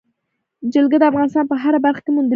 [0.73, 2.29] جلګه د افغانستان په هره برخه کې موندل کېږي.